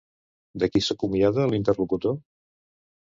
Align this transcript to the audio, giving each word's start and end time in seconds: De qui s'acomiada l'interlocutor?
De 0.61 0.69
qui 0.75 0.81
s'acomiada 0.85 1.45
l'interlocutor? 1.51 2.17